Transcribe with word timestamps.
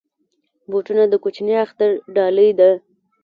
بوټونه 0.69 1.03
د 1.09 1.13
کوچني 1.23 1.55
اختر 1.65 1.89
ډالۍ 2.15 2.49
ده. 2.59 2.69